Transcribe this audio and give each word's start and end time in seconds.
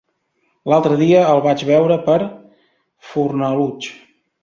L'altre 0.73 0.97
dia 1.01 1.19
el 1.35 1.43
vaig 1.49 1.63
veure 1.73 1.99
per 2.09 2.19
Fornalutx. 3.15 3.97